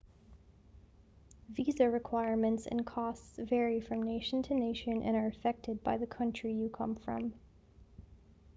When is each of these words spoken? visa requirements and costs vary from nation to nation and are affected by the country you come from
visa 1.47 1.87
requirements 1.87 2.65
and 2.65 2.87
costs 2.87 3.37
vary 3.37 3.79
from 3.79 4.01
nation 4.01 4.41
to 4.41 4.55
nation 4.55 5.03
and 5.03 5.15
are 5.15 5.27
affected 5.27 5.83
by 5.83 5.95
the 5.95 6.07
country 6.07 6.51
you 6.51 6.69
come 6.69 6.95
from 6.95 7.33